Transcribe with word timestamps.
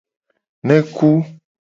Neku. 0.67 1.09